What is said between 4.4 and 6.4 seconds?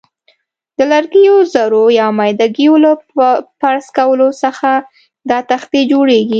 څخه دا تختې جوړیږي.